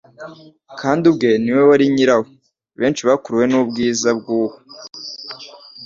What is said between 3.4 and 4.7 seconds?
n'ubwiza bw'uwo..